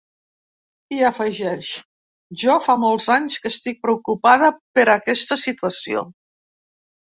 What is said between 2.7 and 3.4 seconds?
molts anys